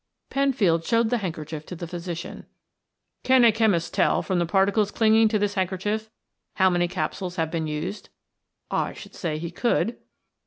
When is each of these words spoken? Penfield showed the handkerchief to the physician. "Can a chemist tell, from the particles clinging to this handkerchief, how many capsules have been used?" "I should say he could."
Penfield 0.31 0.83
showed 0.83 1.11
the 1.11 1.19
handkerchief 1.19 1.63
to 1.67 1.75
the 1.75 1.85
physician. 1.85 2.47
"Can 3.23 3.43
a 3.43 3.51
chemist 3.51 3.93
tell, 3.93 4.23
from 4.23 4.39
the 4.39 4.47
particles 4.47 4.89
clinging 4.89 5.27
to 5.27 5.37
this 5.37 5.53
handkerchief, 5.53 6.09
how 6.55 6.71
many 6.71 6.87
capsules 6.87 7.35
have 7.35 7.51
been 7.51 7.67
used?" 7.67 8.09
"I 8.71 8.93
should 8.93 9.13
say 9.13 9.37
he 9.37 9.51
could." 9.51 9.99